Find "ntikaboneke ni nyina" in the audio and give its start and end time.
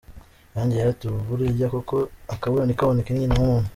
2.65-3.35